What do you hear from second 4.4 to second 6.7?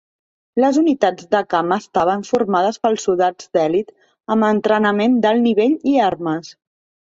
entrenament d'alt nivell i armes.